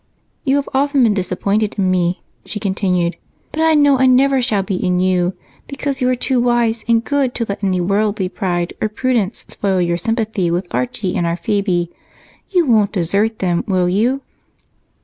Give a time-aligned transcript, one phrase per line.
[0.43, 3.17] "You have often been disappointed in me," she continued,
[3.51, 5.35] "but I know I never shall be in you
[5.67, 9.79] because you are too wise and good to let any worldly pride or prudence spoil
[9.79, 11.91] your sympathy with Archie and our Phebe.
[12.49, 14.23] You won't desert them, will you?"